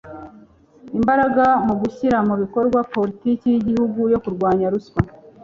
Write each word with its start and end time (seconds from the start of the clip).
imbaraga 0.97 1.45
mu 1.65 1.73
gushyira 1.81 2.17
mu 2.27 2.35
bikorwa 2.41 2.79
politiki 2.95 3.45
y 3.49 3.57
igihugu 3.61 3.99
yo 4.13 4.19
kurwanya 4.23 4.65
ruswa 4.73 5.01